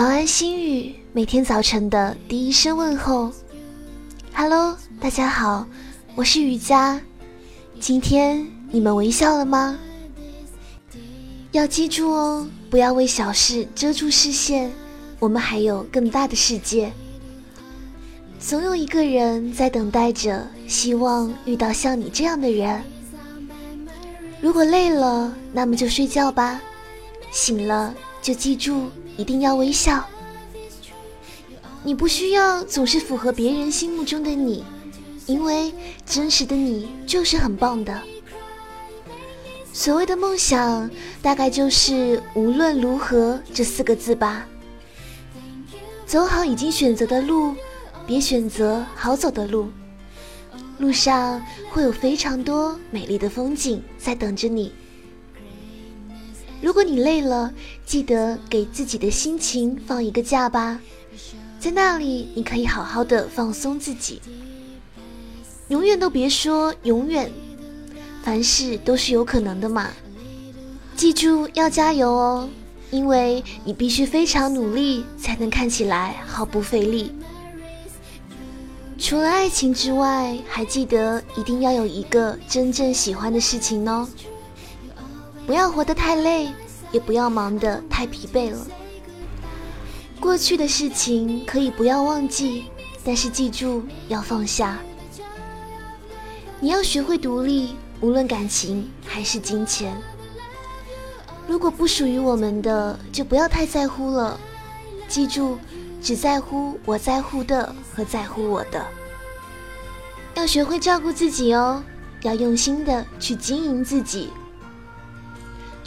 [0.00, 3.30] 早安，心语，每天早晨的第一声问候。
[4.32, 5.66] Hello，大家好，
[6.14, 6.98] 我是雨佳。
[7.78, 9.78] 今天你们微笑了吗？
[11.52, 14.72] 要记住哦，不要为小事遮住视线，
[15.18, 16.90] 我们还有更大的世界。
[18.38, 22.82] 总有一个人在等待着，希望遇到像你这样的人。
[24.40, 26.58] 如果累了，那么就睡觉吧。
[27.30, 28.90] 醒了就记住。
[29.16, 30.02] 一定要微笑。
[31.82, 34.64] 你不需要总是符合别人心目中的你，
[35.26, 35.74] 因为
[36.06, 38.00] 真实的你就是很棒的。
[39.74, 44.46] 所谓的梦想，大概就是“无论如何”这四个字吧。
[46.06, 47.54] 走好已经选择的路，
[48.06, 49.68] 别选择好走的路。
[50.78, 54.72] 路上会有非常多美丽的风景在等着你。
[56.60, 57.52] 如果你累了，
[57.86, 60.78] 记得给自己的心情放一个假吧，
[61.58, 64.20] 在那里你可以好好的放松自己。
[65.68, 67.30] 永远都别说永远，
[68.22, 69.90] 凡事都是有可能的嘛。
[70.96, 72.48] 记住要加油哦，
[72.90, 77.12] 因为你必须非常努力，才能看起来毫不费力。
[78.98, 84.06] 除了爱情之外，还记得一定要有一个真正喜欢的事情哦。
[85.50, 86.48] 不要活得太累，
[86.92, 88.58] 也不要忙得太疲惫了。
[90.20, 92.66] 过去的事情可以不要忘记，
[93.04, 94.78] 但是记住要放下。
[96.60, 100.00] 你要学会独立，无论感情还是金钱。
[101.48, 104.38] 如果不属于我们的，就不要太在乎了。
[105.08, 105.58] 记住，
[106.00, 108.86] 只在乎我在乎的和在乎我的。
[110.36, 111.82] 要学会照顾自己哦，
[112.22, 114.30] 要用心的去经营自己。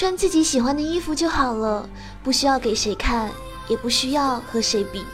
[0.00, 1.86] 穿自己喜欢的衣服就好了，
[2.22, 3.28] 不需要给谁看，
[3.68, 5.04] 也不需要和谁比。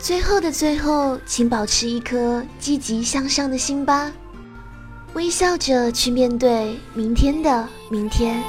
[0.00, 4.10] 最后的最后，请保持一颗积极向上的心吧，
[5.12, 8.42] 微笑着去面对明天的明天。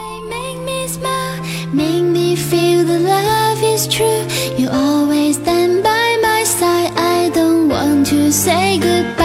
[8.32, 9.19] say goodbye.